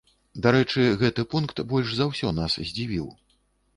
Дарэчы, 0.45 0.85
гэты 1.01 1.25
пункт 1.33 1.63
больш 1.73 1.93
за 1.99 2.09
ўсе 2.13 2.33
нас 2.41 2.59
здзівіў. 2.71 3.07